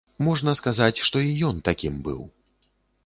[0.27, 2.21] Можна сказаць, што і ён такім быў.